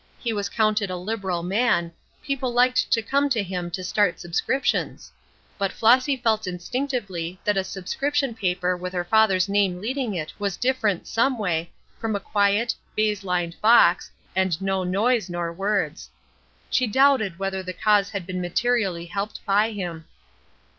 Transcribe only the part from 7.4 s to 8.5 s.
that a subscription